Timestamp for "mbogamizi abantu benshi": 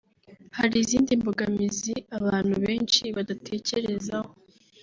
1.21-3.03